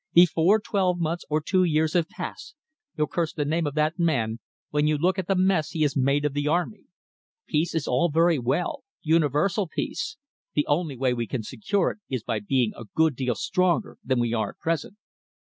[0.13, 2.55] Before twelve months or two years have passed,
[2.97, 4.39] you'll curse the name of that man,
[4.71, 6.85] when you look at the mess he has made of the army.
[7.45, 10.17] Peace is all very well universal peace.
[10.55, 14.19] The only way we can secure it is by being a good deal stronger than
[14.19, 14.97] we are at present."